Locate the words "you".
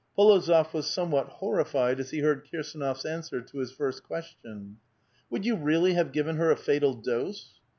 5.45-5.55